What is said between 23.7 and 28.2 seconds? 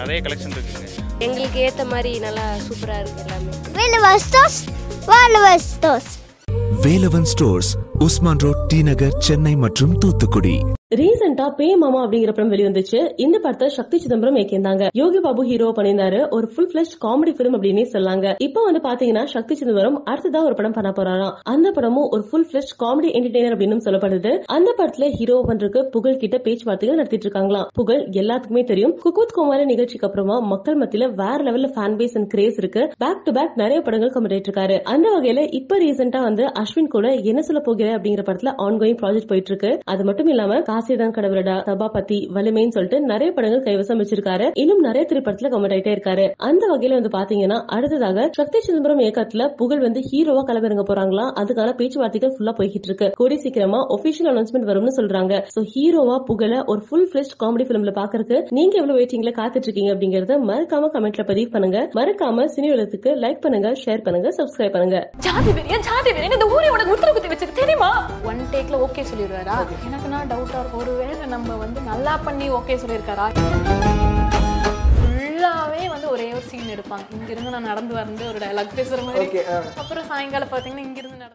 சொல்லப்படுது. அந்த படத்துல ஹீரோ பண்றதுக்கு புகழ் கிட்ட பேச்சுவார்த்தைகள் நடத்திட்டு இருக்காங்களாம். புகழ்